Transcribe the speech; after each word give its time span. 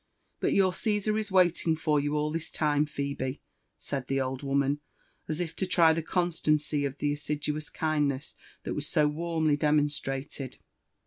"But 0.39 0.53
your 0.53 0.73
Caesar 0.73 1.15
is 1.15 1.31
waiting 1.31 1.75
for 1.75 1.99
you 1.99 2.15
all 2.17 2.31
this 2.31 2.49
time, 2.49 2.87
Phebe," 2.87 3.39
said 3.77 4.07
the 4.07 4.19
old 4.19 4.41
woman, 4.41 4.79
as 5.27 5.39
if 5.39 5.55
to 5.57 5.67
try 5.67 5.93
the 5.93 6.01
constancy 6.01 6.85
of 6.85 6.97
the 6.97 7.13
assiduous 7.13 7.69
kindness 7.69 8.35
that 8.63 8.73
was 8.73 8.87
so 8.87 9.07
warmly 9.07 9.55
demonstrated. 9.57 10.57